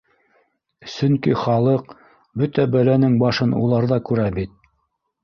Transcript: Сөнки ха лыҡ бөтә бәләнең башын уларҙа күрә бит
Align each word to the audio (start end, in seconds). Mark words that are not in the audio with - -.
Сөнки 0.93 1.35
ха 1.41 1.57
лыҡ 1.67 1.93
бөтә 2.43 2.65
бәләнең 2.77 3.19
башын 3.25 3.55
уларҙа 3.61 4.01
күрә 4.09 4.27
бит 4.39 4.57